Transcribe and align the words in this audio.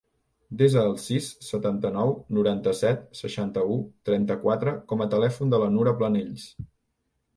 Desa 0.59 0.85
el 0.91 0.95
sis, 1.01 1.25
setanta-nou, 1.47 2.13
noranta-set, 2.37 3.03
seixanta-u, 3.19 3.77
trenta-quatre 4.11 4.75
com 4.93 5.05
a 5.07 5.11
telèfon 5.13 5.55
de 5.57 5.61
la 5.65 5.71
Nura 5.77 5.95
Planells. 6.01 6.49